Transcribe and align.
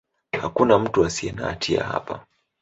Hakuna 0.41 0.79
mtu 0.79 1.05
asiye 1.05 1.31
na 1.31 1.45
hatia 1.47 1.83
hapa. 1.83 2.25